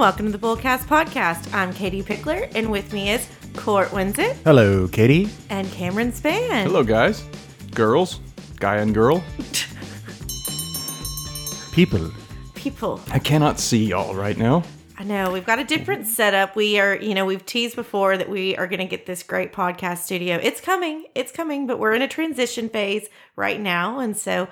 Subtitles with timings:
[0.00, 1.52] welcome to the Bullcast Podcast.
[1.52, 5.28] I'm Katie Pickler, and with me is Court Winsett Hello, Katie.
[5.50, 6.62] and Cameron Spann.
[6.62, 7.22] Hello, guys,
[7.74, 8.18] girls,
[8.58, 9.22] guy and girl.
[11.72, 12.10] People.
[12.54, 12.98] People.
[13.10, 14.62] I cannot see y'all right now.
[14.96, 16.56] I know we've got a different setup.
[16.56, 19.52] We are, you know, we've teased before that we are going to get this great
[19.52, 20.40] podcast studio.
[20.42, 23.06] It's coming, it's coming, but we're in a transition phase
[23.36, 24.48] right now, and so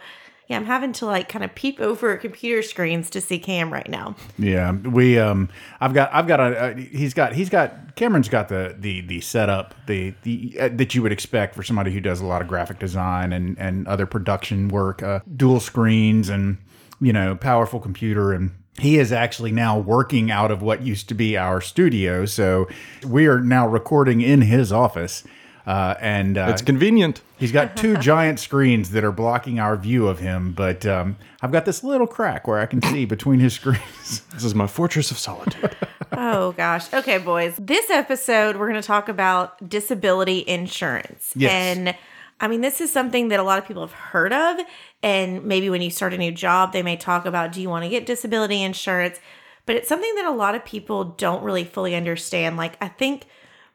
[0.49, 3.89] yeah, I'm having to like kind of peep over computer screens to see Cam right
[3.89, 4.17] now.
[4.39, 8.49] Yeah, we um I've got I've got a uh, he's got he's got Cameron's got
[8.49, 12.21] the the the setup the the uh, that you would expect for somebody who does
[12.21, 16.57] a lot of graphic design and and other production work, uh, dual screens and
[17.01, 21.15] you know, powerful computer and he is actually now working out of what used to
[21.15, 22.25] be our studio.
[22.25, 22.69] So
[23.05, 25.25] we are now recording in his office.
[25.69, 27.21] Uh, and uh, It's convenient.
[27.37, 31.53] He's got two giant screens that are blocking our view of him, but um, I've
[31.53, 34.23] got this little crack where I can see between his screens.
[34.33, 35.77] This is my fortress of solitude.
[36.11, 36.93] Oh gosh.
[36.93, 37.55] Okay, boys.
[37.61, 41.33] This episode we're going to talk about disability insurance.
[41.37, 41.53] Yes.
[41.53, 41.95] And
[42.41, 44.59] I mean, this is something that a lot of people have heard of
[45.03, 47.85] and maybe when you start a new job, they may talk about do you want
[47.85, 49.21] to get disability insurance?
[49.65, 52.57] But it's something that a lot of people don't really fully understand.
[52.57, 53.27] Like I think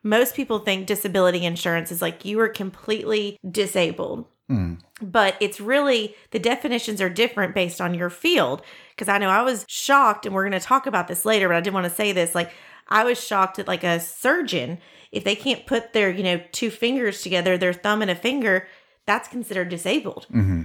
[0.04, 4.26] most people think disability insurance is like you are completely disabled.
[4.50, 4.76] Hmm.
[5.02, 8.62] But it's really the definitions are different based on your field.
[8.90, 11.58] Because I know I was shocked, and we're going to talk about this later, but
[11.58, 12.36] I didn't want to say this.
[12.36, 12.52] Like,
[12.90, 14.80] I was shocked at like a surgeon,
[15.12, 18.68] if they can't put their, you know, two fingers together, their thumb and a finger,
[19.06, 20.28] that's considered disabled.
[20.31, 20.64] Mm-hmm.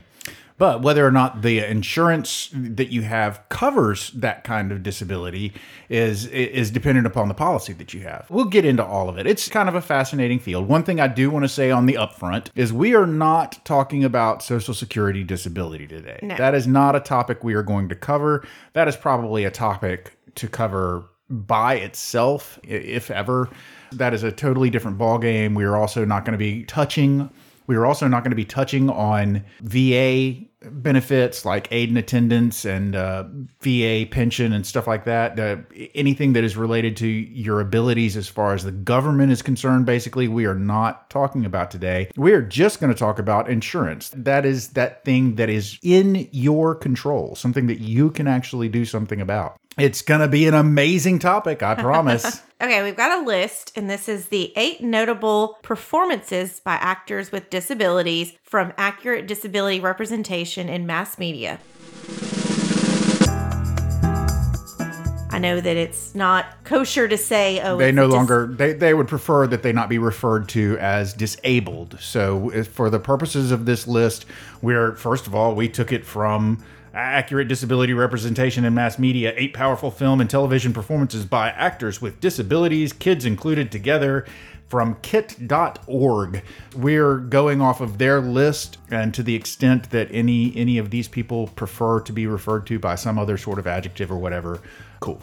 [0.58, 5.54] But whether or not the insurance that you have covers that kind of disability
[5.88, 8.26] is is dependent upon the policy that you have.
[8.28, 9.26] We'll get into all of it.
[9.26, 10.68] It's kind of a fascinating field.
[10.68, 14.02] One thing I do want to say on the upfront is we are not talking
[14.02, 16.18] about Social Security disability today.
[16.22, 16.36] No.
[16.36, 18.44] That is not a topic we are going to cover.
[18.72, 23.48] That is probably a topic to cover by itself, if ever.
[23.92, 25.54] That is a totally different ballgame.
[25.54, 27.30] We are also not going to be touching
[27.68, 32.64] we are also not going to be touching on VA benefits like aid and attendance
[32.64, 33.24] and uh,
[33.60, 35.38] VA pension and stuff like that.
[35.38, 35.56] Uh,
[35.94, 40.28] anything that is related to your abilities as far as the government is concerned, basically,
[40.28, 42.10] we are not talking about today.
[42.16, 44.10] We are just going to talk about insurance.
[44.14, 48.84] That is that thing that is in your control, something that you can actually do
[48.84, 49.58] something about.
[49.78, 52.42] It's going to be an amazing topic, I promise.
[52.60, 57.50] Okay, we've got a list, and this is the eight notable performances by actors with
[57.50, 61.58] disabilities from accurate disability representation in mass media.
[65.30, 68.94] I know that it's not kosher to say, oh, they no dis- longer they, they
[68.94, 73.52] would prefer that they not be referred to as disabled so if- for the purposes
[73.52, 74.24] of this list
[74.62, 79.54] we're first of all we took it from accurate disability representation in mass media eight
[79.54, 84.24] powerful film and television performances by actors with disabilities kids included together
[84.68, 86.42] from kit.org
[86.76, 91.08] we're going off of their list and to the extent that any any of these
[91.08, 94.60] people prefer to be referred to by some other sort of adjective or whatever
[95.00, 95.20] cool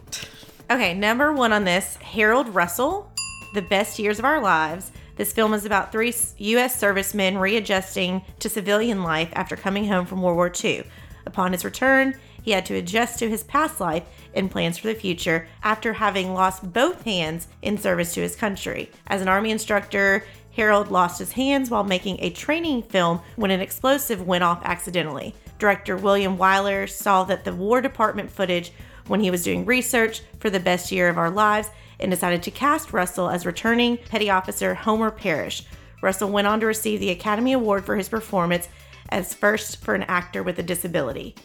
[0.68, 3.12] Okay, number one on this Harold Russell,
[3.54, 4.92] The Best Years of Our Lives.
[5.16, 6.80] This film is about three U.S.
[6.80, 10.84] servicemen readjusting to civilian life after coming home from World War II.
[11.28, 14.04] Upon his return, he had to adjust to his past life
[14.36, 18.92] and plans for the future after having lost both hands in service to his country.
[19.08, 20.24] As an Army instructor,
[20.56, 25.34] Harold lost his hands while making a training film when an explosive went off accidentally.
[25.58, 28.72] Director William Wyler saw that the War Department footage
[29.08, 32.52] when he was doing research for the best year of our lives and decided to
[32.52, 35.64] cast Russell as returning Petty Officer Homer Parrish.
[36.00, 38.70] Russell went on to receive the Academy Award for his performance
[39.10, 41.36] as first for an actor with a disability.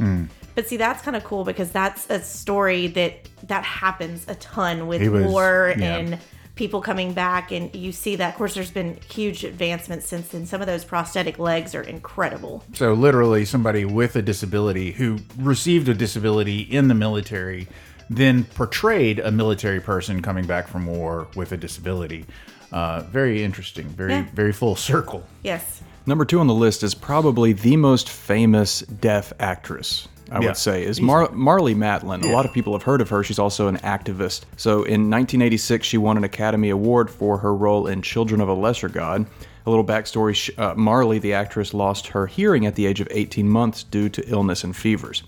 [0.54, 4.87] But see, that's kind of cool because that's a story that that happens a ton
[4.87, 5.97] with was- war yeah.
[5.97, 6.19] and
[6.56, 8.31] people coming back, and you see that.
[8.31, 10.44] Of course, there's been huge advancements since then.
[10.44, 12.62] Some of those prosthetic legs are incredible.
[12.75, 17.67] So literally, somebody with a disability who received a disability in the military,
[18.11, 22.26] then portrayed a military person coming back from war with a disability.
[22.73, 23.87] Uh, very interesting.
[23.88, 24.26] Very Yeah.
[24.34, 25.25] very full circle.
[25.43, 25.81] Yes.
[26.10, 30.08] Number two on the list is probably the most famous deaf actress.
[30.28, 30.48] I Yeah.
[30.48, 32.24] would say is Mar- Marlee Matlin.
[32.24, 33.22] A lot of people have heard of her.
[33.22, 34.40] She's also an activist.
[34.56, 38.54] So in 1986, she won an Academy Award for her role in Children of a
[38.54, 39.24] Lesser God.
[39.64, 43.48] A little backstory: uh, Marlee, the actress, lost her hearing at the age of 18
[43.48, 45.22] months due to illness and fevers.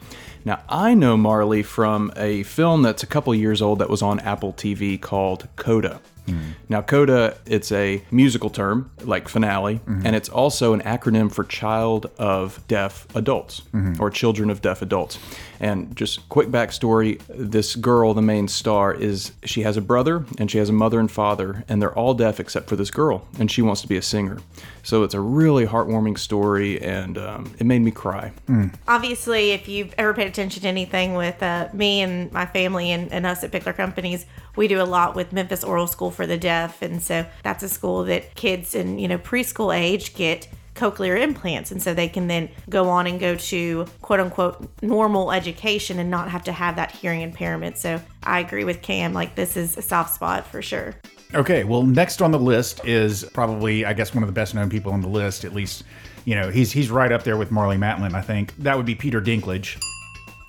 [0.45, 4.19] Now I know Marlee from a film that's a couple years old that was on
[4.19, 6.01] Apple TV called Coda.
[6.27, 6.51] Mm-hmm.
[6.69, 10.07] Now, CODA, it's a musical term like finale, mm-hmm.
[10.07, 14.01] and it's also an acronym for Child of Deaf Adults mm-hmm.
[14.01, 15.19] or Children of Deaf Adults.
[15.61, 20.51] And just quick backstory this girl, the main star, is she has a brother and
[20.51, 23.51] she has a mother and father, and they're all deaf except for this girl, and
[23.51, 24.39] she wants to be a singer.
[24.83, 28.33] So it's a really heartwarming story, and um, it made me cry.
[28.89, 33.13] Obviously, if you've ever paid attention to anything with uh, me and my family and,
[33.13, 34.27] and us at Pickler Companies,
[34.57, 37.69] we do a lot with Memphis Oral School for the Deaf, and so that's a
[37.69, 42.27] school that kids in you know preschool age get cochlear implants, and so they can
[42.27, 46.77] then go on and go to quote unquote normal education and not have to have
[46.77, 47.79] that hearing impairment.
[47.79, 50.95] So I agree with Cam, like this is a soft spot for sure.
[51.35, 54.69] Okay, well, next on the list is probably, I guess, one of the best known
[54.69, 55.45] people on the list.
[55.45, 55.85] At least,
[56.25, 58.15] you know, he's he's right up there with Marlee Matlin.
[58.15, 59.83] I think that would be Peter Dinklage,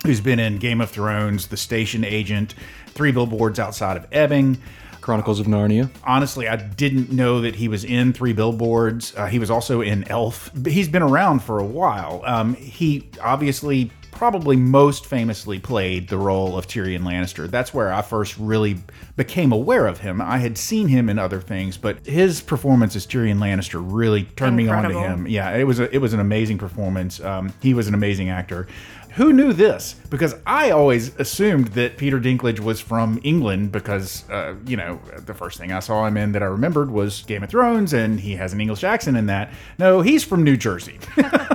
[0.04, 2.54] who's been in Game of Thrones, The Station Agent,
[2.88, 4.58] Three Billboards Outside of Ebbing.
[5.04, 5.90] Chronicles of Narnia.
[6.02, 9.14] Honestly, I didn't know that he was in Three Billboards.
[9.14, 10.50] Uh, he was also in Elf.
[10.66, 12.22] He's been around for a while.
[12.24, 17.50] Um, he obviously, probably most famously played the role of Tyrion Lannister.
[17.50, 18.78] That's where I first really
[19.16, 20.22] became aware of him.
[20.22, 24.56] I had seen him in other things, but his performance as Tyrion Lannister really turned
[24.56, 25.26] me on to him.
[25.26, 27.20] Yeah, it was a, it was an amazing performance.
[27.20, 28.68] Um, he was an amazing actor.
[29.14, 29.94] Who knew this?
[30.10, 35.34] Because I always assumed that Peter Dinklage was from England because, uh, you know, the
[35.34, 38.34] first thing I saw him in that I remembered was Game of Thrones and he
[38.36, 39.52] has an English accent in that.
[39.78, 40.98] No, he's from New Jersey.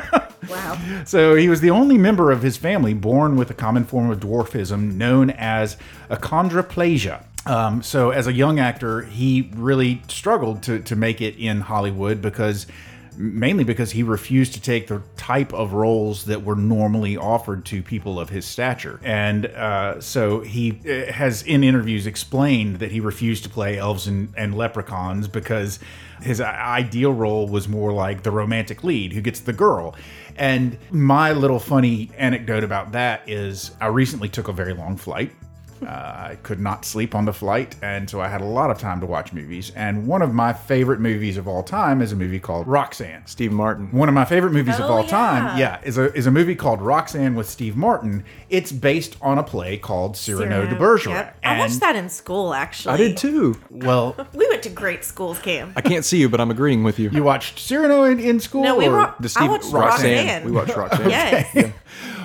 [0.50, 0.78] Wow.
[1.06, 4.20] So he was the only member of his family born with a common form of
[4.20, 5.78] dwarfism known as
[6.10, 7.24] achondroplasia.
[7.46, 12.22] Um, so as a young actor, he really struggled to, to make it in Hollywood
[12.22, 12.68] because
[13.20, 17.84] mainly because he refused to take the type of roles that were normally offered to
[17.84, 18.98] people of his stature.
[19.04, 24.08] And uh, so he uh, has in interviews explained that he refused to play elves
[24.08, 25.80] and, and leprechauns because
[26.22, 29.96] his ideal role was more like the romantic lead who gets the girl.
[30.38, 35.34] And my little funny anecdote about that is I recently took a very long flight.
[35.82, 38.78] Uh, I could not sleep on the flight, and so I had a lot of
[38.78, 39.72] time to watch movies.
[39.76, 43.26] And one of my favorite movies of all time is a movie called Roxanne.
[43.26, 43.92] Steve Martin.
[43.92, 45.80] One of my favorite movies of Oh, all time, yeah.
[45.82, 48.24] yeah, is a is a movie called Roxanne with Steve Martin.
[48.50, 51.16] It's based on a play called Cyrano de Bergerac.
[51.16, 51.38] Yep.
[51.44, 52.94] I watched that in school, actually.
[52.94, 53.60] I did too.
[53.70, 55.74] Well, We went to great schools, Cam.
[55.76, 57.10] I can't see you, but I'm agreeing with you.
[57.10, 58.64] you watched Cyrano in, in school?
[58.64, 59.14] No, we or- were.
[59.20, 60.46] The I Steve watched Roxanne.
[60.46, 61.10] We watched Roxanne.
[61.10, 61.74] Yes.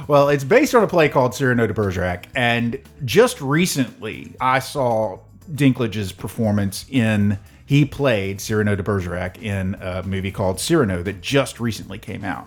[0.06, 5.20] Well, it's based on a play called Cyrano de Bergerac, and just recently I saw
[5.54, 7.38] Dinklage's performance in.
[7.66, 12.46] He played Cyrano de Bergerac in a movie called Cyrano that just recently came out.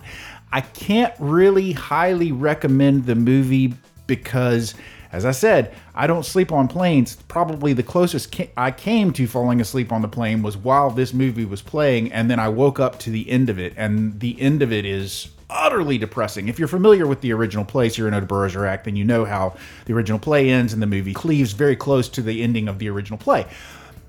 [0.52, 3.74] I can't really highly recommend the movie
[4.06, 4.76] because,
[5.12, 7.16] as I said, I don't sleep on planes.
[7.28, 11.12] Probably the closest ca- I came to falling asleep on the plane was while this
[11.12, 14.40] movie was playing, and then I woke up to the end of it, and the
[14.40, 16.48] end of it is utterly depressing.
[16.48, 19.56] If you're familiar with the original play, Cyrano de Bergerac, then you know how
[19.86, 22.90] the original play ends, and the movie cleaves very close to the ending of the
[22.90, 23.46] original play.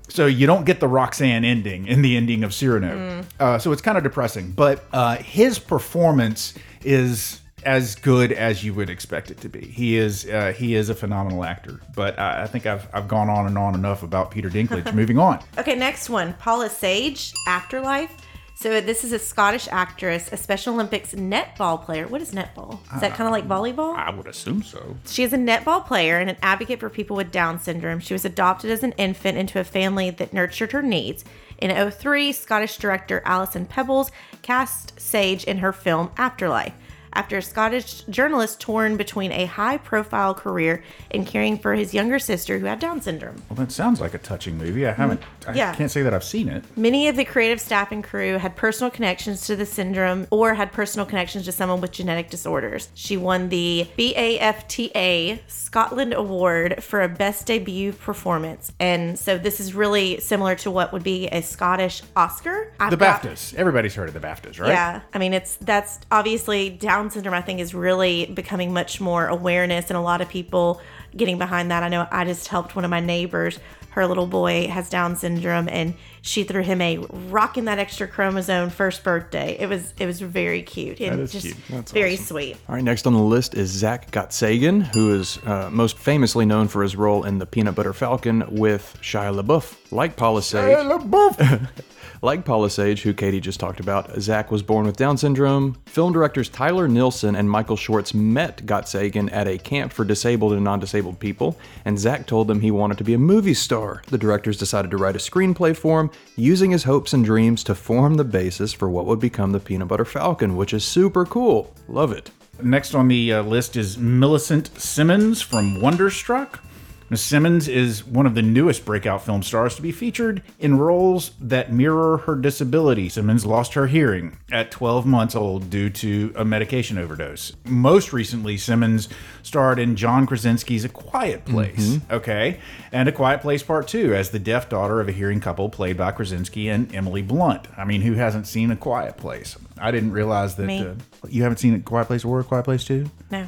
[0.09, 3.23] So you don't get the Roxanne ending in the ending of Cyrano.
[3.39, 4.51] Uh, so it's kind of depressing.
[4.51, 9.61] But uh, his performance is as good as you would expect it to be.
[9.61, 11.79] He is uh, he is a phenomenal actor.
[11.95, 14.93] But I, I think I've I've gone on and on enough about Peter Dinklage.
[14.95, 15.43] Moving on.
[15.57, 16.33] Okay, next one.
[16.33, 18.15] Paula Sage, Afterlife.
[18.61, 22.09] So this is a Scottish actress, a Special Olympics netball player.
[22.09, 22.77] What is netball?
[22.93, 23.95] Is that kind of like uh, volleyball?
[23.95, 24.97] I would assume so.
[25.07, 28.01] She is a netball player and an advocate for people with Down syndrome.
[28.01, 31.23] She was adopted as an infant into a family that nurtured her needs.
[31.59, 34.11] In 03, Scottish director Alison Peebles
[34.41, 36.73] cast Sage in her film Afterlife.
[37.13, 42.19] After a Scottish journalist torn between a high profile career and caring for his younger
[42.19, 43.41] sister who had Down syndrome.
[43.49, 44.85] Well, that sounds like a touching movie.
[44.87, 45.21] I haven't.
[45.47, 45.73] I Yeah.
[45.75, 46.63] can't say that I've seen it.
[46.77, 50.71] Many of the creative staff and crew had personal connections to the syndrome or had
[50.71, 52.89] personal connections to someone with genetic disorders.
[52.93, 58.71] She won the BAFTA Scotland Award for a Best Debut Performance.
[58.79, 62.71] And so this is really similar to what would be a Scottish Oscar.
[62.79, 63.55] I've The got- BAFTAs.
[63.55, 64.69] Everybody's heard of the BAFTAs, right?
[64.69, 67.33] yeah, I mean it's that's obviously Down syndrome.
[67.33, 70.81] I think is really becoming much more awareness, and a lot of people
[71.15, 71.83] getting behind that.
[71.83, 73.59] I know I just helped one of my neighbors.
[73.91, 76.97] Her little boy has Down syndrome, and she threw him a
[77.29, 79.57] rocking that extra chromosome first birthday.
[79.59, 81.57] It was it was very cute and is just cute.
[81.69, 82.25] That's very awesome.
[82.25, 82.57] sweet.
[82.67, 86.67] All right, next on the list is Zach Gottsagen, who is uh, most famously known
[86.67, 89.91] for his role in The Peanut Butter Falcon with Shia LaBeouf.
[89.91, 90.77] Like Paula Sage,
[92.21, 95.77] Like Paula Sage, who Katie just talked about, Zach was born with Down syndrome.
[95.85, 100.63] Film directors Tyler Nilson and Michael Schwartz met Gottsagen at a camp for disabled and
[100.63, 104.03] non disabled people, and Zach told them he wanted to be a movie star.
[104.07, 107.75] The directors decided to write a screenplay for him, using his hopes and dreams to
[107.75, 111.73] form the basis for what would become the Peanut Butter Falcon, which is super cool.
[111.87, 112.31] Love it.
[112.61, 116.61] Next on the uh, list is Millicent Simmonds from Wonderstruck.
[117.09, 121.31] Miss Simmonds is one of the newest breakout film stars to be featured in roles
[121.41, 123.09] that mirror her disability.
[123.09, 127.53] Simmonds lost her hearing at 12 months old due to a medication overdose.
[127.65, 129.09] Most recently, Simmonds
[129.41, 132.59] starred in John Krasinski's A Quiet Place, okay,
[132.91, 135.97] and A Quiet Place Part 2 as the deaf daughter of a hearing couple played
[135.97, 137.67] by Krasinski and Emily Blunt.
[137.75, 139.57] I mean, who hasn't seen A Quiet Place?
[139.79, 140.85] I didn't realize that Me.
[140.85, 140.93] uh,
[141.27, 143.09] you haven't seen A Quiet Place or A Quiet Place 2?
[143.31, 143.47] No.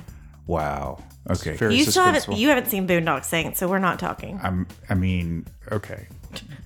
[0.51, 1.01] Wow.
[1.29, 1.55] Okay.
[1.55, 4.37] Very You still haven't you haven't seen Boondock Saints, so we're not talking.
[4.43, 6.07] I'm, I mean, okay.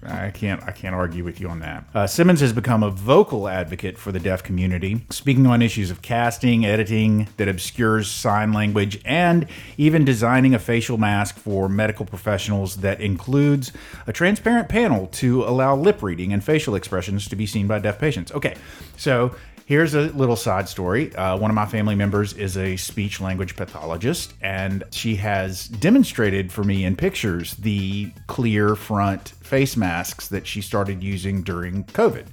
[0.03, 0.63] I can't.
[0.63, 1.85] I can't argue with you on that.
[1.93, 6.01] Uh, Simmonds has become a vocal advocate for the deaf community, speaking on issues of
[6.03, 12.77] casting, editing that obscures sign language, and even designing a facial mask for medical professionals
[12.77, 13.71] that includes
[14.05, 17.97] a transparent panel to allow lip reading and facial expressions to be seen by deaf
[17.97, 18.31] patients.
[18.31, 18.55] Okay,
[18.97, 19.35] so
[19.67, 21.13] Here's a little side story.
[21.15, 26.51] Uh, one of my family members is a speech language pathologist, and she has demonstrated
[26.51, 32.25] for me in pictures the clear front face masks that she started using during COVID.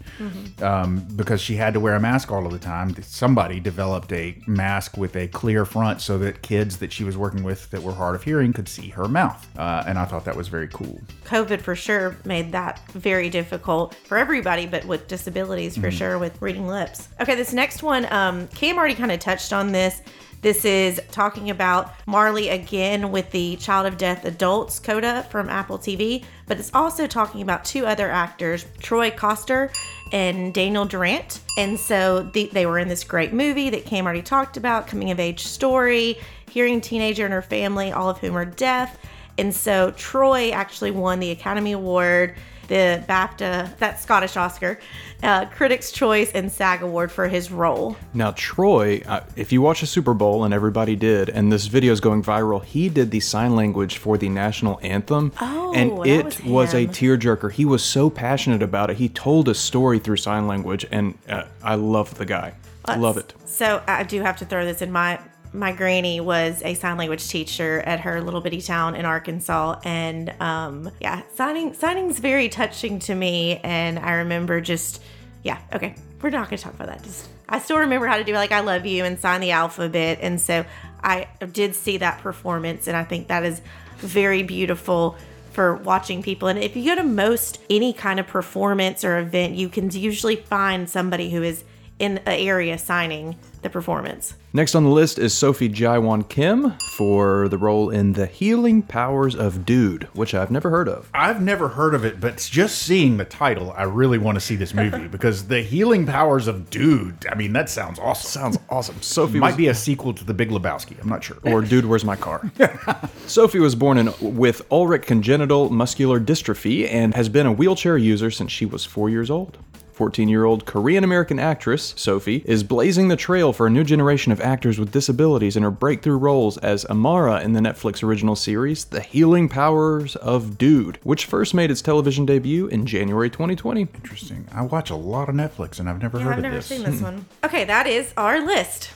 [0.63, 4.41] Um, because she had to wear a mask all of the time, somebody developed a
[4.47, 7.93] mask with a clear front so that kids that she was working with that were
[7.93, 9.47] hard of hearing could see her mouth.
[9.59, 11.01] Uh, and I thought that was very cool.
[11.25, 15.81] COVID for sure made that very difficult for everybody, but with disabilities Mm-hmm.
[15.83, 17.09] for sure with reading lips.
[17.21, 20.03] Okay, this next one, um, Cam already kind of touched on this.
[20.43, 25.79] This is talking about Marlee again with the Child of Deaf Adults coda from Apple
[25.79, 29.73] TV, but it's also talking about two other actors, Troy Kotsur
[30.11, 31.39] and Daniel Durant.
[31.57, 35.13] And so the, they were in this great movie that Cam already talked about, coming
[35.13, 36.19] of age story,
[36.51, 38.99] hearing teenager and her family, all of whom are deaf.
[39.39, 42.35] And so Troy actually won the Academy Award,
[42.69, 44.79] the BAFTA, that Scottish Oscar,
[45.23, 47.97] uh, Critics' Choice, and SAG Award for his role.
[48.15, 51.93] Now, Troy, uh, if you watch the Super Bowl, and everybody did, and this video
[51.93, 55.33] is going viral, he did the sign language for the national anthem.
[55.41, 57.53] Oh, and it was was, a tearjerker.
[57.53, 58.97] He was so passionate about it.
[58.97, 62.55] He told a story through sign language, and uh, I love the guy.
[62.85, 63.33] I love it.
[63.45, 64.91] So I do have to throw this in.
[64.91, 65.21] My
[65.53, 70.33] my granny was a sign language teacher at her little bitty town in Arkansas, and
[70.41, 73.59] um, yeah, signing signing's very touching to me.
[73.59, 75.03] And I remember just
[75.43, 77.03] yeah, okay, we're not gonna talk about that.
[77.03, 80.19] Just I still remember how to do like I love you and sign the alphabet,
[80.23, 80.65] and so
[81.03, 83.61] I did see that performance, and I think that is
[83.99, 85.17] very beautiful
[85.53, 86.49] for watching people.
[86.49, 90.37] And if you go to most any kind of performance or event, you can usually
[90.37, 91.63] find somebody who is
[92.03, 94.35] in an area signing the performance.
[94.53, 99.37] Next on the list is Sophie Jaiwan Kim for the role in The Healing Powers
[99.37, 101.09] of Dude, which I've never heard of.
[101.15, 104.57] I've never heard of it, but just seeing the title, I really want to see
[104.57, 107.25] this movie because the healing powers of Dude.
[107.31, 108.29] I mean, that sounds awesome.
[108.29, 109.01] Sounds awesome.
[109.01, 111.01] Sophie Might was- be a sequel to The Big Lebowski.
[111.01, 111.37] I'm not sure.
[111.45, 112.51] or dude where's my car
[113.29, 118.31] sophie was born in, with Ullrich congenital muscular dystrophy and has been a wheelchair user
[118.31, 119.57] since she was four years old
[120.03, 124.33] 14 year old Korean American actress, Sophie, is blazing the trail for a new generation
[124.33, 128.85] of actors with disabilities in her breakthrough roles as Amara in the Netflix original series,
[128.87, 133.83] The Healing Powers of Dude, which first made its television debut in January 2020.
[133.83, 134.49] Interesting.
[134.51, 136.67] I watch a lot of Netflix and I've never Yeah, heard I've of never this.
[136.67, 137.05] seen this hmm.
[137.05, 137.27] one.
[137.45, 138.91] Okay, that is our list.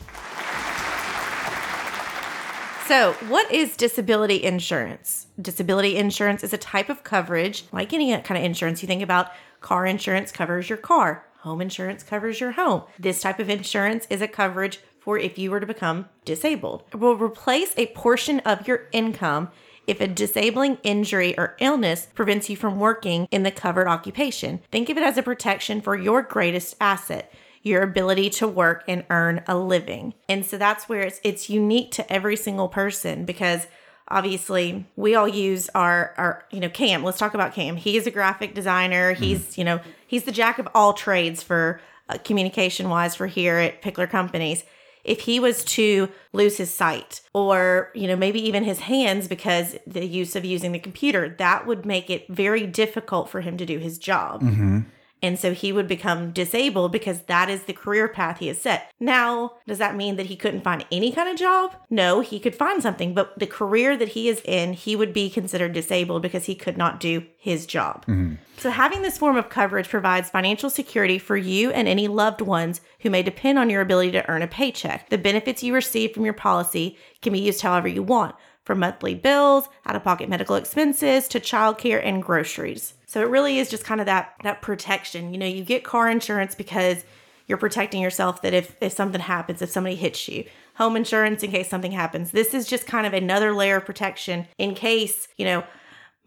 [2.87, 5.27] So, what is disability insurance?
[5.43, 8.81] Disability insurance is a type of coverage, like any kind of insurance.
[8.81, 12.85] You think about car insurance covers your car, home insurance covers your home.
[12.97, 16.85] This type of insurance is a coverage for if you were to become disabled.
[16.93, 19.51] It will replace a portion of your income
[19.89, 24.61] if a disabling injury or illness prevents you from working in the covered occupation.
[24.71, 27.33] Think of it as a protection for your greatest asset
[27.67, 30.15] your ability to work and earn a living.
[30.29, 33.67] And so that's where it's it's unique to every single person because
[34.07, 37.75] obviously we all use our our you know Cam, let's talk about Cam.
[37.75, 39.15] He is a graphic designer.
[39.15, 43.57] He's, you know, he's the jack of all trades for uh, communication wise for here
[43.57, 44.63] at Pickler Companies.
[45.03, 49.77] If he was to lose his sight or, you know, maybe even his hands because
[49.89, 53.67] the use of using the computer, that would make it very difficult for him to
[53.67, 54.43] do his job.
[54.43, 54.87] And
[55.27, 58.93] And so he would become disabled because that is the career path he has set.
[59.01, 61.75] Now, does that mean that he couldn't find any kind of job?
[61.91, 65.29] No, he could find something, but the career that he is in, he would be
[65.29, 68.07] considered disabled because he could not do his job.
[68.07, 68.35] Mm-hmm.
[68.59, 72.81] So, having this form of coverage provides financial security for you and any loved ones
[73.01, 75.11] who may depend on your ability to earn a paycheck.
[75.11, 79.15] The benefits you receive from your policy can be used however you want, from monthly
[79.15, 82.95] bills, out of pocket medical expenses, to childcare and groceries.
[83.07, 85.33] So, it really is just kind of that, that protection.
[85.33, 87.05] You know, you get car insurance because
[87.47, 90.45] you're protecting yourself that if, if something happens, if somebody hits you,
[90.75, 92.33] home insurance in case something happens.
[92.33, 95.65] This is just kind of another layer of protection in case, you know,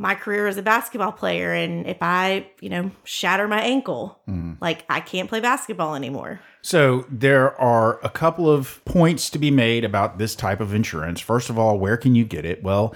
[0.02, 4.54] my career as a basketball player and if I, you know, shatter my ankle, mm-hmm.
[4.62, 6.40] like I can't play basketball anymore.
[6.62, 11.20] So there are a couple of points to be made about this type of insurance.
[11.20, 12.64] First of all, where can you get it?
[12.64, 12.96] Well,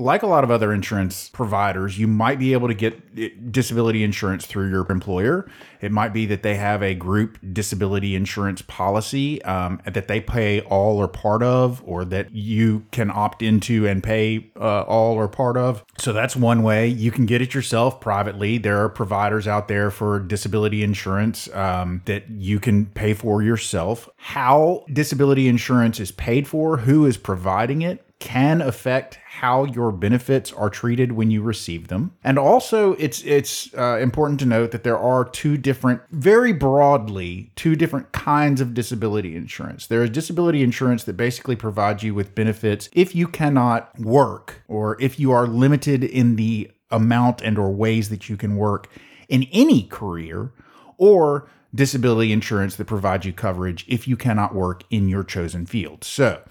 [0.00, 4.02] like a lot of other insurance providers, you might be able to get eh, disability
[4.02, 5.48] insurance through your employer.
[5.80, 10.60] It might be that they have a group disability insurance policy um, that they pay
[10.62, 15.28] all or part of, or that you can opt into and pay uh, all or
[15.28, 15.84] part of.
[15.98, 16.88] So that's one way.
[16.88, 18.58] You can get it yourself privately.
[18.58, 24.08] There are providers out there for disability insurance um, that you can pay for yourself.
[24.16, 30.52] How disability insurance is paid for, who is providing it, can affect how your benefits
[30.52, 32.14] are treated when you receive them.
[32.22, 37.50] And also it's it's uh, important to note that there are two different very broadly
[37.56, 39.86] two different kinds of disability insurance.
[39.86, 45.00] There is disability insurance that basically provides you with benefits if you cannot work or
[45.00, 48.88] if you are limited in the amount and or ways that you can work
[49.28, 50.52] in any career
[50.98, 56.04] or disability insurance that provides you coverage if you cannot work in your chosen field.
[56.04, 56.42] So,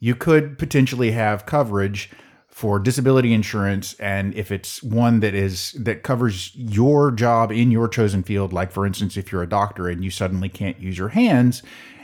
[0.00, 2.10] you could potentially have coverage
[2.48, 7.88] for disability insurance and if it's one that is that covers your job in your
[7.88, 11.08] chosen field like for instance if you're a doctor and you suddenly can't use your
[11.08, 11.62] hands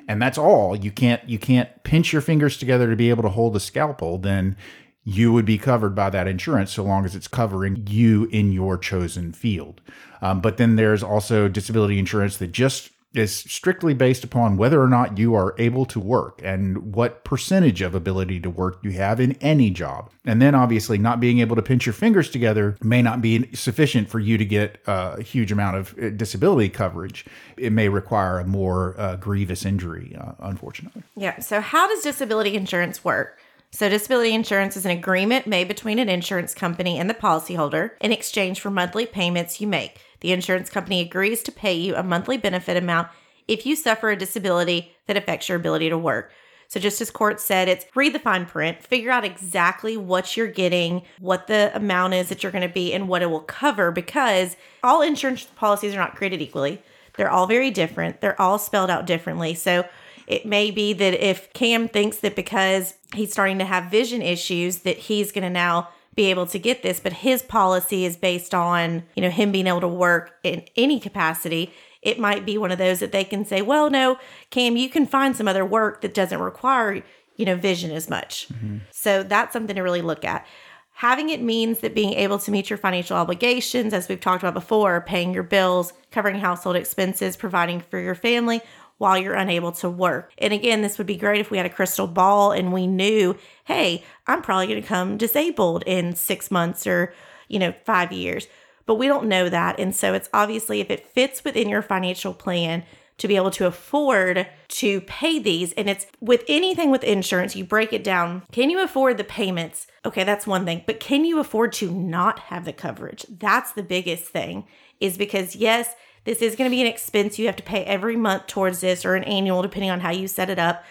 [0.08, 3.28] and that's all you can't you can't pinch your fingers together to be able to
[3.28, 4.56] hold a scalpel then
[5.04, 8.76] you would be covered by that insurance so long as it's covering you in your
[8.76, 9.80] chosen field.
[10.20, 14.88] Um, but then there's also disability insurance that just is strictly based upon whether or
[14.88, 19.18] not you are able to work and what percentage of ability to work you have
[19.18, 20.10] in any job.
[20.24, 24.08] And then obviously not being able to pinch your fingers together may not be sufficient
[24.08, 27.24] for you to get a huge amount of uh, disability coverage.
[27.56, 31.02] It may require a more uh, grievous injury, uh, unfortunately.
[31.16, 31.40] Yeah.
[31.40, 33.38] So, how does disability insurance work?
[33.72, 38.12] So, disability insurance is an agreement made between an insurance company and the policyholder in
[38.12, 39.98] exchange for monthly payments you make.
[40.20, 43.08] The insurance company agrees to pay you a monthly benefit amount
[43.48, 46.32] if you suffer a disability that affects your ability to work.
[46.68, 50.46] So, just as court said, it's read the fine print, figure out exactly what you're
[50.46, 53.90] getting, what the amount is that you're going to be, and what it will cover
[53.90, 56.80] because all insurance policies are not created equally.
[57.16, 59.54] They're all very different, they're all spelled out differently.
[59.54, 59.84] So,
[60.28, 64.78] it may be that if Cam thinks that because he's starting to have vision issues,
[64.80, 65.88] that he's going to now
[66.20, 69.66] be able to get this, but his policy is based on, you know, him being
[69.66, 71.72] able to work in any capacity.
[72.02, 74.18] It might be one of those that they can say, well, no,
[74.50, 77.02] Cam, you can find some other work that doesn't require,
[77.36, 78.48] you know, vision as much.
[78.52, 78.78] Mm-hmm.
[78.90, 80.46] So that's something to really look at.
[80.92, 84.52] Having it means that being able to meet your financial obligations, as we've talked about
[84.52, 88.60] before, paying your bills, covering household expenses, providing for your family
[89.00, 90.30] while you're unable to work.
[90.36, 93.34] And again, this would be great if we had a crystal ball and we knew,
[93.64, 97.14] hey, I'm probably going to come disabled in six months or,
[97.48, 98.46] you know, five years.
[98.84, 99.80] But we don't know that.
[99.80, 102.84] And so it's obviously if it fits within your financial plan
[103.16, 105.72] to be able to afford to pay these.
[105.74, 108.42] And it's with anything with insurance, you break it down.
[108.52, 109.86] Can you afford the payments?
[110.04, 110.84] Okay, that's one thing.
[110.86, 113.24] But can you afford to not have the coverage?
[113.30, 114.66] That's the biggest thing,
[115.00, 118.16] is because yes, this is going to be an expense you have to pay every
[118.16, 120.84] month towards this or an annual, depending on how you set it up.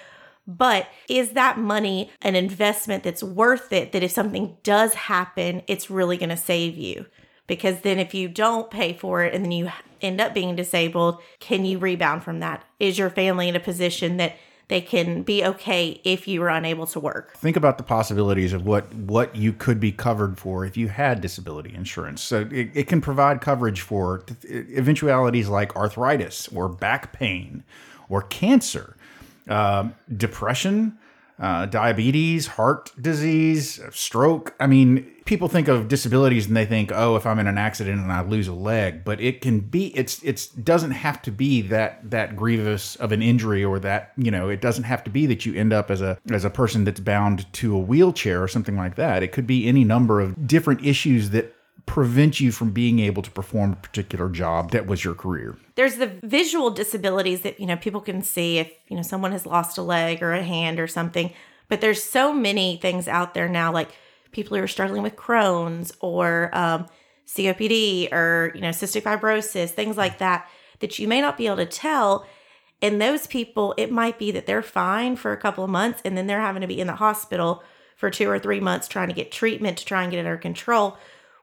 [0.48, 3.92] But is that money an investment that's worth it?
[3.92, 7.06] That if something does happen, it's really going to save you?
[7.46, 11.22] Because then if you don't pay for it and then you end up being disabled,
[11.40, 12.64] can you rebound from that?
[12.80, 14.36] Is your family in a position that
[14.70, 17.36] they can be okay if you are unable to work?
[17.38, 21.22] think about the possibilities of what what you could be covered for if you had
[21.22, 22.22] disability insurance.
[22.22, 27.64] So it, it can provide coverage for eventualities like arthritis or back pain
[28.08, 28.96] or cancer,
[29.48, 30.98] um, depression,
[31.40, 34.54] uh, diabetes, heart disease, stroke.
[34.60, 38.02] I mean, people think of disabilities and they think, oh, if I'm in an accident
[38.02, 39.96] and I lose a leg, but it can be.
[39.96, 44.32] It's it's doesn't have to be that that grievous of an injury or that you
[44.32, 46.84] know it doesn't have to be that you end up as a as a person
[46.84, 49.24] that's bound to a wheelchair or something like that.
[49.24, 53.32] It could be any number of different issues that prevent you from being able to
[53.32, 55.58] perform a particular job that was your career.
[55.76, 59.46] There's the visual disabilities that, you know, people can see if, you know, someone has
[59.46, 61.32] lost a leg or a hand or something.
[61.68, 63.90] But there's so many things out there now, like
[64.32, 66.88] people who are struggling with Crohn's or um,
[67.28, 71.58] COPD or, you know, cystic fibrosis, things like that, that you may not be able
[71.58, 72.26] to tell.
[72.82, 76.18] And those people, it might be that they're fine for a couple of months and
[76.18, 77.64] then they're having to be in the hospital
[77.96, 80.38] for two or three months trying to get treatment to try and get it under
[80.38, 80.98] control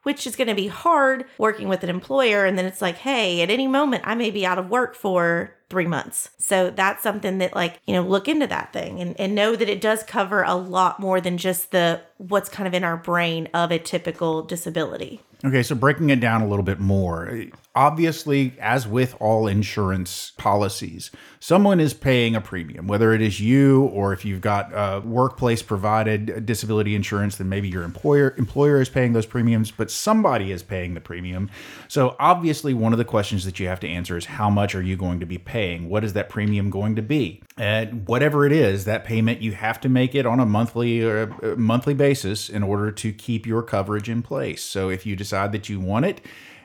[0.06, 2.46] which is going to be hard working with an employer.
[2.46, 5.52] And then it's like, hey, at any moment, I may be out of work for
[5.68, 6.30] three months.
[6.38, 9.68] So that's something that, like, you know, look into that thing and, and know that
[9.68, 13.48] it does cover a lot more than just the what's kind of in our brain
[13.52, 15.22] of a typical disability.
[15.44, 17.44] Okay, so breaking it down a little bit more.
[17.74, 23.82] Obviously, as with all insurance policies, someone is paying a premium, whether it is you
[23.84, 28.88] or if you've got a workplace provided disability insurance, then maybe your employer employer is
[28.88, 31.50] paying those premiums, but somebody is paying the premium.
[31.86, 34.82] So obviously, one of the questions that you have to answer is how much are
[34.82, 35.90] you going to be paying?
[35.90, 37.42] What is that premium going to be?
[37.58, 41.24] And whatever it is, that payment you have to make it on a monthly or
[41.42, 44.62] a monthly basis in order to keep your coverage in place.
[44.62, 46.20] So if you decide that you want it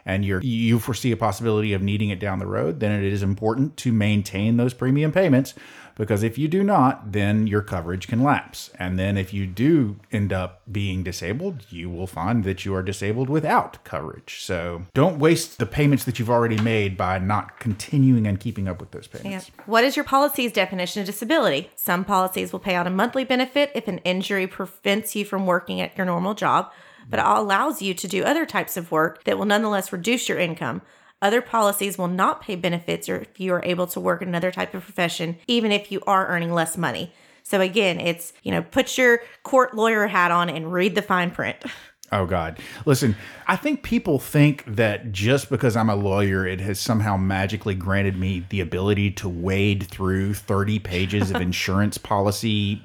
[0.05, 3.23] and you're you foresee a possibility of needing it down the road, then it is
[3.23, 5.53] important to maintain those premium payments
[5.95, 8.71] because if you do not, then your coverage can lapse.
[8.79, 12.81] And then if you do end up being disabled, you will find that you are
[12.81, 14.41] disabled without coverage.
[14.41, 18.79] So don't waste the payments that you've already made by not continuing and keeping up
[18.79, 19.49] with those payments.
[19.49, 19.63] Yeah.
[19.65, 21.69] What is your policy's definition of disability?
[21.75, 25.81] Some policies will pay out a monthly benefit if an injury prevents you from working
[25.81, 26.71] at your normal job
[27.09, 30.39] but it allows you to do other types of work that will nonetheless reduce your
[30.39, 30.81] income.
[31.21, 34.51] Other policies will not pay benefits or if you are able to work in another
[34.51, 37.13] type of profession, even if you are earning less money.
[37.43, 41.31] So again, it's, you know, put your court lawyer hat on and read the fine
[41.31, 41.57] print.
[42.13, 42.59] Oh God.
[42.85, 43.15] Listen,
[43.47, 48.17] I think people think that just because I'm a lawyer, it has somehow magically granted
[48.17, 52.81] me the ability to wade through 30 pages of insurance policy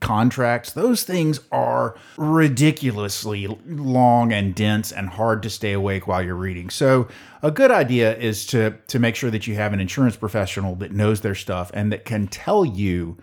[0.00, 0.72] contracts.
[0.72, 6.70] Those things are ridiculously long and dense and hard to stay awake while you're reading.
[6.70, 7.08] So
[7.42, 10.92] a good idea is to to make sure that you have an insurance professional that
[10.92, 13.16] knows their stuff and that can tell you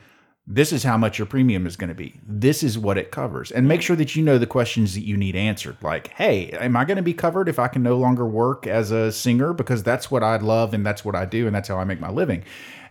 [0.46, 2.20] this is how much your premium is going to be.
[2.28, 3.50] This is what it covers.
[3.50, 5.78] And make sure that you know the questions that you need answered.
[5.82, 8.92] Like, hey, am I going to be covered if I can no longer work as
[8.92, 9.54] a singer?
[9.54, 12.02] Because that's what I love and that's what I do and that's how I make
[12.02, 12.44] my living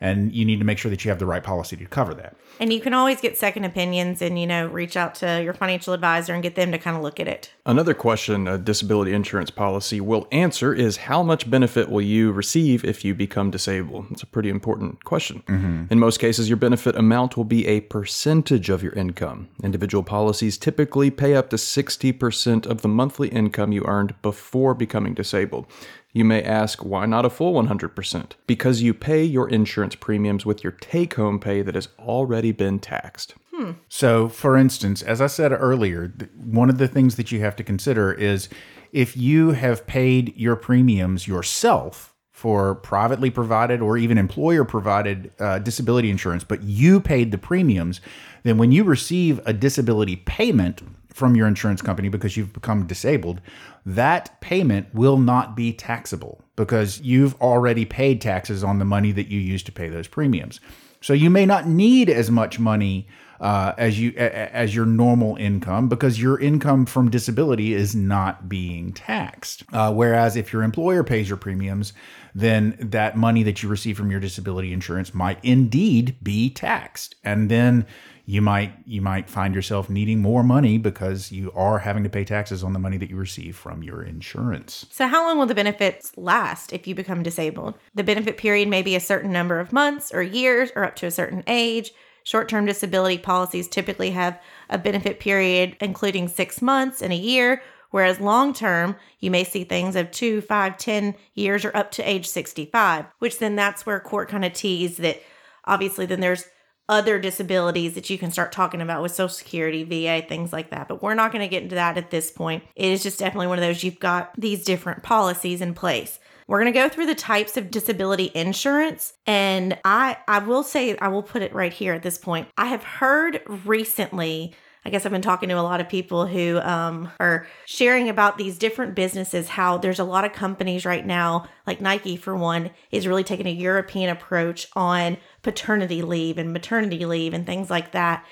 [0.02, 2.34] and you need to make sure that you have the right policy to cover that.
[2.58, 5.94] And you can always get second opinions and, you know, reach out to your financial
[5.94, 7.50] advisor and get them to kind of look at it.
[7.64, 12.84] Another question a disability insurance policy will answer is how much benefit will you receive
[12.84, 14.06] if you become disabled?
[14.10, 15.44] It's a pretty important question.
[15.46, 15.84] Mm-hmm.
[15.90, 19.48] In most cases, your benefit amount will be a percentage of your income.
[19.62, 25.14] Individual policies typically pay up to 60% of the monthly income you earned before becoming
[25.14, 25.66] disabled.
[26.12, 28.32] You may ask, why not a full 100%?
[28.46, 32.78] Because you pay your insurance premiums with your take home pay that has already been
[32.78, 33.34] taxed.
[33.52, 33.72] Hmm.
[33.88, 37.64] So, for instance, as I said earlier, one of the things that you have to
[37.64, 38.50] consider is
[38.92, 45.58] if you have paid your premiums yourself for privately provided or even employer provided uh,
[45.60, 48.00] disability insurance, but you paid the premiums,
[48.42, 53.40] then when you receive a disability payment from your insurance company because you've become disabled,
[53.84, 59.28] that payment will not be taxable because you've already paid taxes on the money that
[59.28, 60.60] you used to pay those premiums.
[61.00, 63.08] So you may not need as much money
[63.40, 68.92] uh, as you as your normal income because your income from disability is not being
[68.92, 69.64] taxed.
[69.72, 71.92] Uh, whereas if your employer pays your premiums,
[72.36, 77.50] then that money that you receive from your disability insurance might indeed be taxed, and
[77.50, 77.84] then
[78.24, 82.24] you might you might find yourself needing more money because you are having to pay
[82.24, 84.86] taxes on the money that you receive from your insurance.
[84.90, 87.74] So how long will the benefits last if you become disabled?
[87.94, 91.06] The benefit period may be a certain number of months or years or up to
[91.06, 91.92] a certain age.
[92.24, 98.20] Short-term disability policies typically have a benefit period including 6 months and a year, whereas
[98.20, 103.06] long-term you may see things of two, five, ten years or up to age 65,
[103.18, 105.20] which then that's where court kind of tease that
[105.64, 106.46] obviously then there's
[106.88, 110.88] other disabilities that you can start talking about with Social Security, VA, things like that.
[110.88, 112.64] But we're not going to get into that at this point.
[112.74, 116.18] It is just definitely one of those you've got these different policies in place.
[116.48, 120.96] We're going to go through the types of disability insurance and I I will say
[120.98, 122.48] I will put it right here at this point.
[122.58, 126.58] I have heard recently I guess I've been talking to a lot of people who
[126.58, 131.48] um, are sharing about these different businesses, how there's a lot of companies right now,
[131.68, 137.04] like Nike, for one, is really taking a European approach on paternity leave and maternity
[137.04, 138.24] leave and things like that.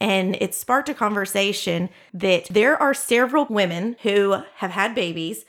[0.00, 5.44] And it sparked a conversation that there are several women who have had babies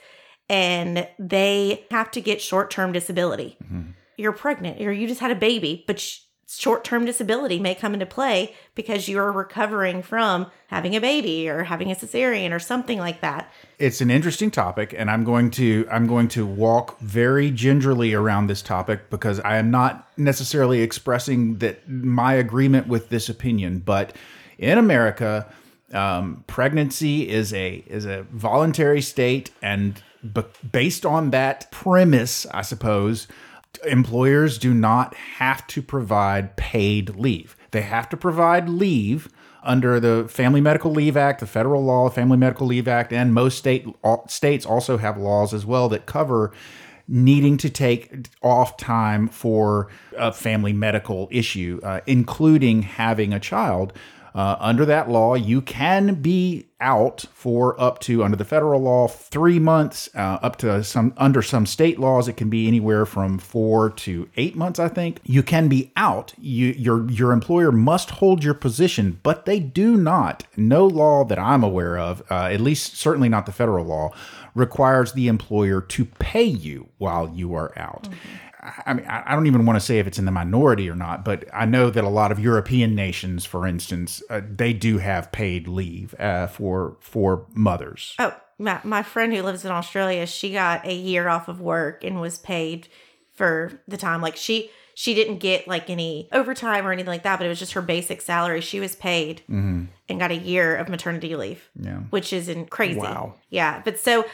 [0.48, 3.56] and they have to get short term disability.
[3.64, 3.90] Mm-hmm.
[4.16, 6.04] You're pregnant or you just had a baby, but
[6.46, 11.64] short term disability may come into play because you're recovering from having a baby or
[11.64, 13.50] having a cesarean or something like that.
[13.78, 18.46] It's an interesting topic, and I'm going to I'm going to walk very gingerly around
[18.46, 24.14] this topic because I am not necessarily expressing that my agreement with this opinion, but
[24.58, 25.52] in America,
[25.92, 30.02] um, pregnancy is a is a voluntary state, and
[30.32, 33.28] b- based on that premise, I suppose
[33.86, 37.56] employers do not have to provide paid leave.
[37.70, 39.28] They have to provide leave
[39.62, 43.58] under the Family Medical Leave Act, the federal law, Family Medical Leave Act, and most
[43.58, 43.86] state
[44.28, 46.52] states also have laws as well that cover
[47.06, 53.92] needing to take off time for a family medical issue, uh, including having a child.
[54.34, 59.06] Uh, under that law, you can be out for up to under the federal law
[59.06, 63.38] three months, uh, up to some under some state laws, it can be anywhere from
[63.38, 64.80] four to eight months.
[64.80, 66.34] I think you can be out.
[66.36, 70.44] You, your your employer must hold your position, but they do not.
[70.56, 74.10] No law that I'm aware of, uh, at least certainly not the federal law,
[74.54, 78.08] requires the employer to pay you while you are out.
[78.86, 81.24] I mean, I don't even want to say if it's in the minority or not,
[81.24, 85.30] but I know that a lot of European nations, for instance, uh, they do have
[85.32, 88.14] paid leave uh, for for mothers.
[88.18, 92.04] Oh, my, my friend who lives in Australia, she got a year off of work
[92.04, 92.88] and was paid
[93.32, 94.22] for the time.
[94.22, 97.58] Like she she didn't get like any overtime or anything like that, but it was
[97.58, 98.60] just her basic salary.
[98.60, 99.42] She was paid
[100.08, 101.68] and got a year of maternity leave.
[101.78, 101.98] Yeah.
[102.10, 103.00] Which is in crazy.
[103.00, 103.34] Wow.
[103.50, 103.82] Yeah.
[103.84, 104.24] But so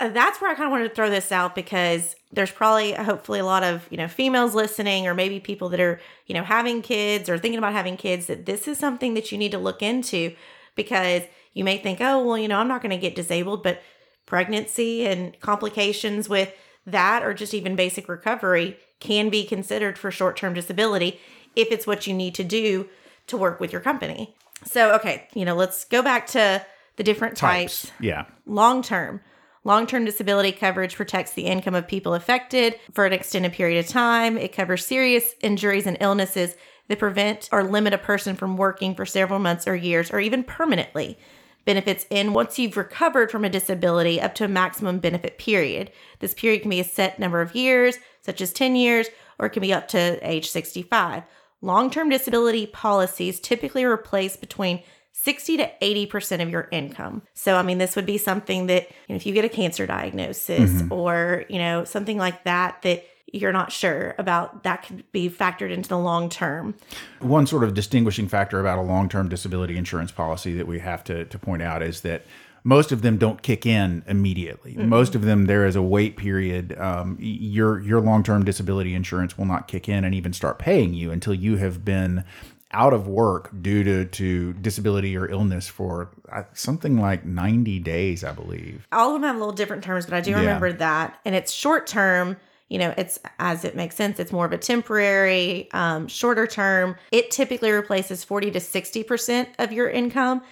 [0.00, 3.40] Uh, that's where I kind of wanted to throw this out because there's probably hopefully
[3.40, 6.82] a lot of, you know, females listening or maybe people that are, you know, having
[6.82, 9.82] kids or thinking about having kids that this is something that you need to look
[9.82, 10.34] into
[10.76, 13.82] because you may think, "Oh, well, you know, I'm not going to get disabled," but
[14.26, 16.54] pregnancy and complications with
[16.86, 21.18] that or just even basic recovery can be considered for short-term disability
[21.56, 22.88] if it's what you need to do
[23.26, 24.34] to work with your company.
[24.64, 26.64] So, okay, you know, let's go back to
[26.96, 27.90] the different types.
[28.00, 28.26] Yeah.
[28.46, 29.20] Long term.
[29.64, 33.90] Long term disability coverage protects the income of people affected for an extended period of
[33.90, 34.38] time.
[34.38, 36.56] It covers serious injuries and illnesses
[36.88, 40.42] that prevent or limit a person from working for several months or years or even
[40.42, 41.18] permanently.
[41.64, 45.92] Benefits in once you've recovered from a disability up to a maximum benefit period.
[46.20, 49.50] This period can be a set number of years, such as 10 years, or it
[49.50, 51.24] can be up to age 65.
[51.60, 54.82] Long term disability policies typically replace between
[55.22, 57.22] 60 to 80% of your income.
[57.34, 59.86] So, I mean, this would be something that, you know, if you get a cancer
[59.86, 65.28] diagnosis or, you know, something like that, that you're not sure about, that could be
[65.28, 66.74] factored into the long term.
[67.20, 71.02] One sort of distinguishing factor about a long term disability insurance policy that we have
[71.04, 72.24] to, to point out is that
[72.62, 74.76] most of them don't kick in immediately.
[74.76, 76.78] Most of them, there is a wait period.
[76.78, 80.92] Um, your your long term disability insurance will not kick in and even start paying
[80.92, 82.24] you until you have been
[82.72, 88.22] out of work due to, to disability or illness for uh, something like 90 days,
[88.24, 88.86] I believe.
[88.92, 91.18] all of them have a little different terms, but I do remember that.
[91.24, 92.36] And it's short term,
[92.68, 96.96] you know, it's as it makes sense, it's more of a temporary, um, shorter term.
[97.10, 100.42] It typically replaces 40 to 60% of your income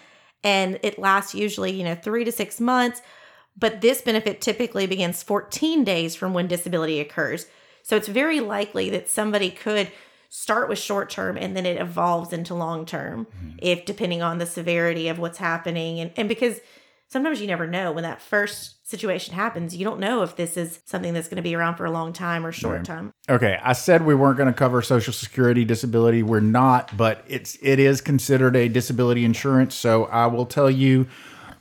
[0.43, 3.03] and it lasts usually, you know, three to six months.
[3.59, 7.47] But this benefit typically begins 14 days from when disability occurs.
[7.83, 9.91] So it's very likely that somebody could
[10.37, 13.57] start with short term and then it evolves into long term mm-hmm.
[13.63, 16.61] if depending on the severity of what's happening and, and because
[17.09, 20.81] sometimes you never know when that first situation happens you don't know if this is
[20.85, 23.73] something that's going to be around for a long time or short time Okay, I
[23.73, 26.23] said we weren't going to cover Social Security disability.
[26.23, 29.75] We're not, but it's it is considered a disability insurance.
[29.75, 31.09] So I will tell you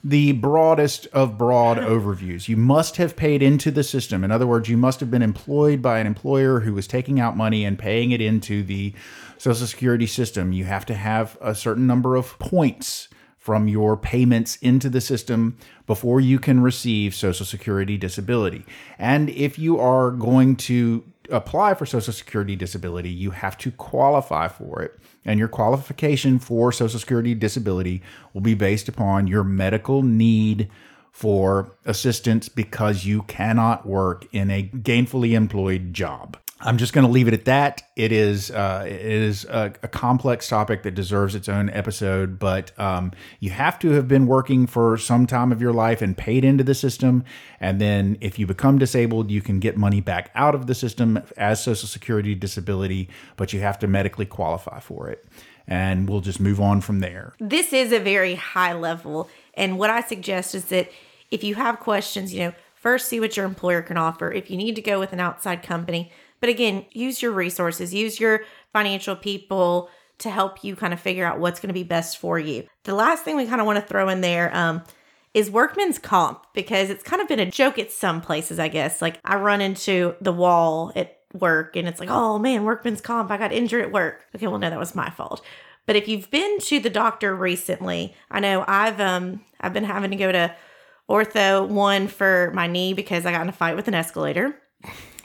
[0.08, 2.46] the broadest of broad overviews.
[2.46, 4.22] You must have paid into the system.
[4.22, 7.36] In other words, you must have been employed by an employer who was taking out
[7.36, 8.94] money and paying it into the
[9.36, 10.52] Social Security system.
[10.52, 15.58] You have to have a certain number of points from your payments into the system
[15.88, 18.64] before you can receive Social Security disability.
[19.00, 24.48] And if you are going to apply for Social Security disability, you have to qualify
[24.48, 24.98] for it.
[25.24, 30.70] And your qualification for Social Security disability will be based upon your medical need
[31.12, 36.36] for assistance because you cannot work in a gainfully employed job.
[36.58, 37.82] I'm just going to leave it at that.
[37.96, 42.72] It is uh, it is a, a complex topic that deserves its own episode, but
[42.78, 46.46] um, you have to have been working for some time of your life and paid
[46.46, 47.24] into the system,
[47.60, 51.22] and then if you become disabled, you can get money back out of the system
[51.36, 55.26] as Social Security disability, but you have to medically qualify for it.
[55.68, 57.34] and we'll just move on from there.
[57.40, 59.28] This is a very high level.
[59.54, 60.90] And what I suggest is that
[61.30, 64.30] if you have questions, you know, first see what your employer can offer.
[64.32, 68.20] If you need to go with an outside company, but again, use your resources, use
[68.20, 72.18] your financial people to help you kind of figure out what's going to be best
[72.18, 72.66] for you.
[72.84, 74.82] The last thing we kind of want to throw in there um,
[75.34, 79.02] is workman's comp because it's kind of been a joke at some places, I guess.
[79.02, 83.30] Like I run into the wall at work and it's like, oh man, workman's comp,
[83.30, 84.24] I got injured at work.
[84.34, 85.44] Okay, well, no, that was my fault.
[85.84, 90.10] But if you've been to the doctor recently, I know I've um I've been having
[90.10, 90.54] to go to
[91.08, 94.56] ortho one for my knee because I got in a fight with an escalator.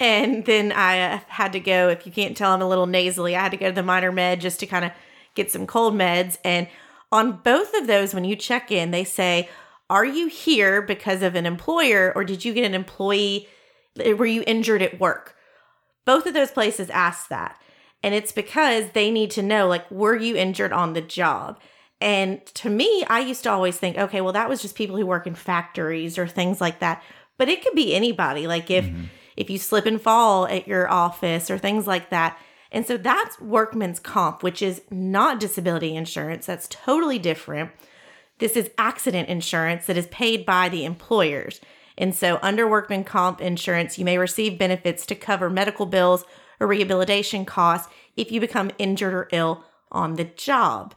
[0.00, 3.36] and then I uh, had to go, if you can't tell, I'm a little nasally.
[3.36, 4.92] I had to go to the minor med just to kind of
[5.34, 6.38] get some cold meds.
[6.44, 6.68] And
[7.12, 9.48] on both of those, when you check in, they say,
[9.88, 13.48] Are you here because of an employer or did you get an employee?
[13.96, 15.36] Were you injured at work?
[16.04, 17.60] Both of those places ask that.
[18.02, 21.58] And it's because they need to know, like, were you injured on the job?
[22.00, 25.06] And to me, I used to always think, okay, well, that was just people who
[25.06, 27.02] work in factories or things like that.
[27.38, 28.46] But it could be anybody.
[28.46, 29.04] Like if mm-hmm.
[29.36, 32.38] If you slip and fall at your office or things like that.
[32.70, 36.46] And so that's workman's comp, which is not disability insurance.
[36.46, 37.70] That's totally different.
[38.38, 41.60] This is accident insurance that is paid by the employers.
[41.96, 46.24] And so, under workman comp insurance, you may receive benefits to cover medical bills
[46.58, 50.94] or rehabilitation costs if you become injured or ill on the job.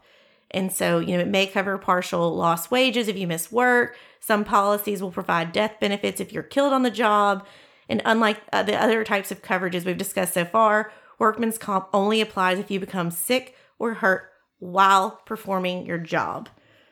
[0.52, 3.96] And so, you know, it may cover partial lost wages if you miss work.
[4.20, 7.46] Some policies will provide death benefits if you're killed on the job.
[7.90, 12.22] And unlike uh, the other types of coverages we've discussed so far, workman's comp only
[12.22, 16.50] applies if you become sick or hurt while performing your job.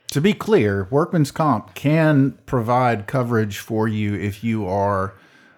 [0.09, 5.15] To be clear, workman's comp can provide coverage for you if you are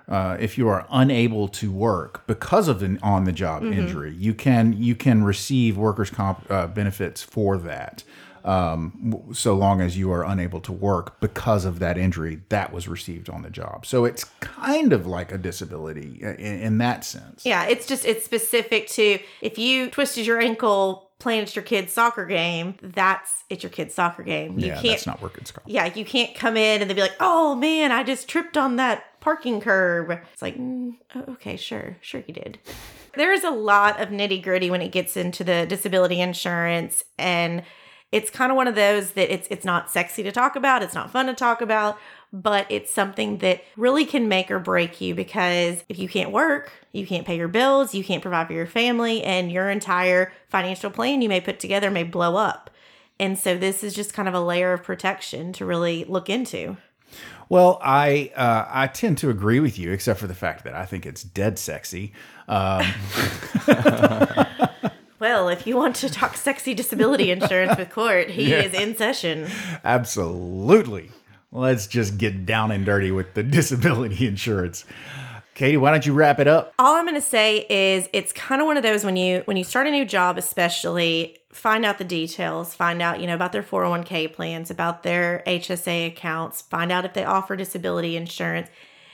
[0.08, 3.78] uh, if you are unable to work because of an on the job mm-hmm.
[3.78, 4.16] injury.
[4.18, 8.04] You can you can receive workers comp uh, benefits for that
[8.48, 12.88] um, so long as you are unable to work because of that injury that was
[12.88, 13.86] received on the job.
[13.86, 17.46] So it's kind of like a disability in, in that sense.
[17.46, 21.92] Yeah, it's just it's specific to if you twisted your ankle playing at your kid's
[21.92, 24.58] soccer game, that's it's your kid's soccer game.
[24.58, 25.44] You yeah, can't, that's not working.
[25.66, 28.78] Yeah, you can't come in and they'd be like, "Oh man, I just tripped on
[28.78, 30.96] that parking curb." It's like, mm,
[31.30, 32.60] okay, sure, sure you did.
[33.16, 37.64] There's a lot of nitty gritty when it gets into the disability insurance and
[38.12, 40.96] it's kind of one of those that it's it's not sexy to talk about, it's
[40.96, 41.98] not fun to talk about,
[42.32, 46.72] but it's something that really can make or break you because if you can't work,
[46.94, 50.90] you can't pay your bills, you can't provide for your family, and your entire financial
[50.90, 52.70] plan you may put together may blow up.
[53.20, 56.78] And so this is just kind of a layer of protection to really look into.
[57.50, 60.86] Well, I uh, I tend to agree with you, except for the fact that I
[60.86, 62.14] think it's dead sexy.
[62.48, 62.86] Um,
[65.20, 68.62] Well, if you want to talk sexy disability insurance with Cort, he yeah.
[68.62, 69.48] is in session.
[69.84, 71.10] Absolutely.
[71.52, 74.86] Let's just get down and dirty with the disability insurance.
[75.56, 76.72] Katie, why don't you wrap it up?
[76.78, 79.58] All I'm going to say is it's kind of one of those when you when
[79.58, 83.52] you start a new job especially find out the details, find out, you know, about
[83.52, 88.70] their 401k plans, about their HSA accounts, find out if they offer disability insurance.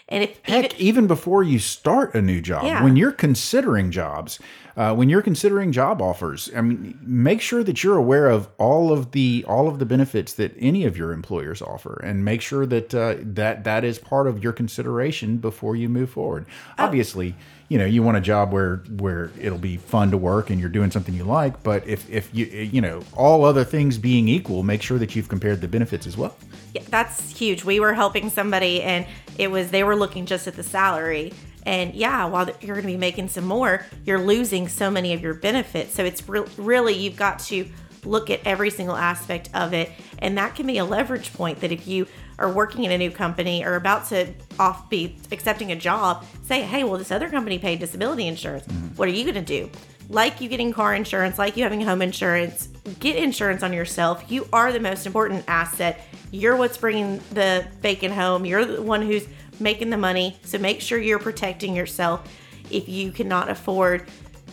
[0.09, 2.83] And if heck, even, even before you start a new job, yeah.
[2.83, 4.39] when you're considering jobs,
[4.75, 8.91] uh, when you're considering job offers, I mean, make sure that you're aware of all
[8.91, 12.65] of the all of the benefits that any of your employers offer, and make sure
[12.65, 16.45] that uh, that that is part of your consideration before you move forward.
[16.79, 16.85] Oh.
[16.85, 17.35] Obviously,
[17.69, 20.69] you know you want a job where where it'll be fun to work and you're
[20.69, 21.61] doing something you like.
[21.61, 25.29] But if if you you know all other things being equal, make sure that you've
[25.29, 26.35] compared the benefits as well.
[26.73, 27.63] Yeah, that's huge.
[27.63, 29.05] We were helping somebody, and
[29.37, 31.31] it was they were looking just at the salary
[31.65, 35.21] and yeah, while you're going to be making some more, you're losing so many of
[35.21, 35.93] your benefits.
[35.93, 37.67] So it's re- really, you've got to
[38.05, 39.89] look at every single aspect of it.
[40.19, 42.07] And that can be a leverage point that if you
[42.39, 46.61] are working in a new company or about to off be accepting a job, say,
[46.61, 48.65] hey, well, this other company paid disability insurance.
[48.67, 48.95] Mm-hmm.
[48.95, 49.69] What are you going to do?
[50.09, 52.69] Like you getting car insurance, like you having home insurance,
[52.99, 54.23] get insurance on yourself.
[54.29, 56.01] You are the most important asset.
[56.31, 58.45] You're what's bringing the bacon home.
[58.45, 59.27] You're the one who's
[59.59, 60.37] making the money.
[60.43, 62.27] So make sure you're protecting yourself
[62.69, 64.07] if you cannot afford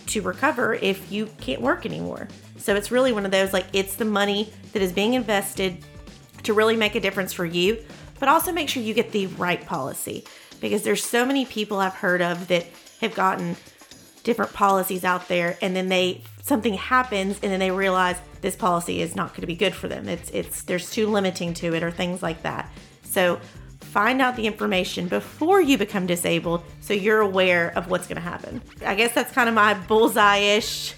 [0.06, 2.28] to recover if you can't work anymore.
[2.58, 5.78] So it's really one of those like it's the money that is being invested
[6.42, 7.82] to really make a difference for you,
[8.18, 10.24] but also make sure you get the right policy
[10.60, 12.66] because there's so many people I've heard of that
[13.00, 13.56] have gotten
[14.22, 19.02] different policies out there and then they something happens and then they realize this policy
[19.02, 20.08] is not going to be good for them.
[20.08, 22.70] It's it's there's too limiting to it or things like that.
[23.02, 23.40] So
[23.80, 28.22] find out the information before you become disabled so you're aware of what's going to
[28.22, 28.62] happen.
[28.84, 30.94] I guess that's kind of my bullseye ish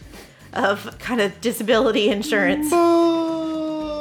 [0.53, 2.71] of kind of disability insurance.
[2.71, 3.93] Bullseye.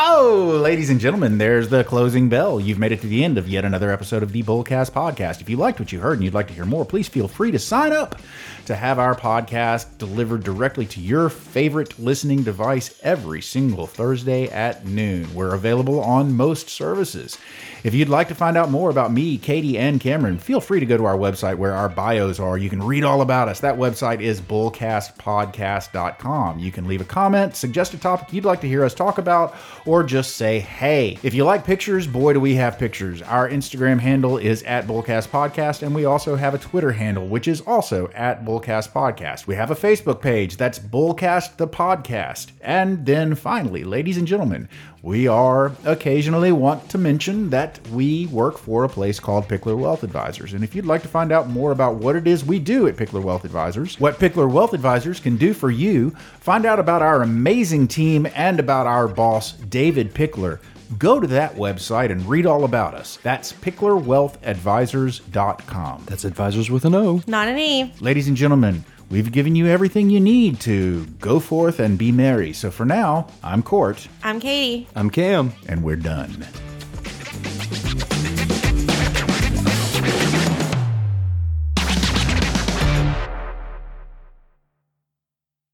[0.00, 2.60] Oh, ladies and gentlemen, there's the closing bell.
[2.60, 5.40] You've made it to the end of yet another episode of the Bullcast podcast.
[5.40, 7.50] If you liked what you heard and you'd like to hear more, please feel free
[7.50, 8.14] to sign up
[8.68, 14.86] to have our podcast delivered directly to your favorite listening device every single Thursday at
[14.86, 15.34] noon.
[15.34, 17.38] We're available on most services.
[17.84, 20.86] If you'd like to find out more about me, Katie, and Cameron, feel free to
[20.86, 22.58] go to our website where our bios are.
[22.58, 23.60] You can read all about us.
[23.60, 26.58] That website is bullcastpodcast.com.
[26.58, 29.54] You can leave a comment, suggest a topic you'd like to hear us talk about,
[29.86, 31.18] or just say hey.
[31.22, 33.22] If you like pictures, boy, do we have pictures.
[33.22, 37.60] Our Instagram handle is at bullcastpodcast, and we also have a Twitter handle, which is
[37.60, 39.46] also at Bullcast Podcast.
[39.46, 42.48] We have a Facebook page that's Bullcast the Podcast.
[42.60, 44.68] And then finally, ladies and gentlemen,
[45.00, 50.02] we are occasionally want to mention that we work for a place called Pickler Wealth
[50.02, 50.54] Advisors.
[50.54, 52.96] And if you'd like to find out more about what it is we do at
[52.96, 57.22] Pickler Wealth Advisors, what Pickler Wealth Advisors can do for you, find out about our
[57.22, 60.58] amazing team and about our boss, David Pickler,
[60.96, 63.18] go to that website and read all about us.
[63.22, 66.02] That's picklerwealthadvisors.com.
[66.06, 67.20] That's advisors with an O.
[67.26, 67.92] Not an E.
[68.00, 72.52] Ladies and gentlemen, we've given you everything you need to go forth and be merry.
[72.52, 74.86] So for now, I'm Cort, I'm Katie.
[74.94, 75.52] I'm Cam.
[75.68, 76.46] and we're done.